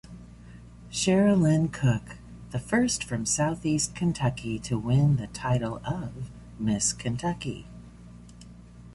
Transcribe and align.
Chera-Lyn 0.89 1.71
Cook, 1.71 2.17
the 2.49 2.57
first 2.57 3.03
from 3.03 3.23
Southeast 3.23 3.93
Kentucky 3.93 4.57
to 4.57 4.79
win 4.79 5.17
the 5.17 5.27
title 5.27 5.79
of 5.85 6.31
Miss 6.57 6.91
Kentucky. 6.91 7.67